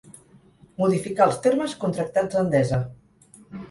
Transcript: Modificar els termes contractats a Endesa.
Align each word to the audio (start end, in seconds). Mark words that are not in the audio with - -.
Modificar 0.83 1.27
els 1.33 1.39
termes 1.45 1.79
contractats 1.87 2.43
a 2.43 2.45
Endesa. 2.47 2.85